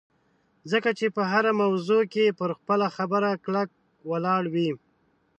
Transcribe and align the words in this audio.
ځکه 0.71 0.89
چې 0.99 1.05
په 1.15 1.23
هره 1.31 1.51
موضوع 1.61 2.03
کې 2.13 2.35
پر 2.39 2.51
خپله 2.59 2.87
خبره 2.95 3.29
کلک 3.45 3.69
ولاړ 4.11 4.43
وي 4.53 4.71